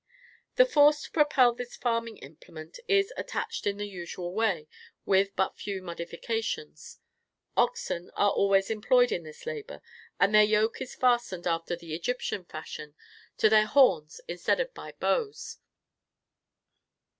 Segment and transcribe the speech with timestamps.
[0.55, 4.67] The force to propel this farming implement is attached in the usual way,
[5.05, 6.99] with but few modifications.
[7.55, 9.79] Oxen are always employed in this labor,
[10.19, 12.95] and their yoke is fastened after the Egyptian fashion,
[13.37, 15.59] to their horns instead of by bows.